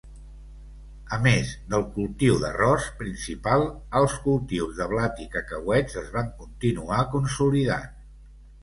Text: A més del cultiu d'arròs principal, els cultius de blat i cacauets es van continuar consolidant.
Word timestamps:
A 1.17 1.19
més 1.25 1.51
del 1.73 1.85
cultiu 1.97 2.39
d'arròs 2.45 2.87
principal, 3.03 3.67
els 4.01 4.17
cultius 4.25 4.75
de 4.81 4.89
blat 4.95 5.23
i 5.29 5.29
cacauets 5.37 6.03
es 6.05 6.11
van 6.19 6.37
continuar 6.43 7.09
consolidant. 7.17 7.91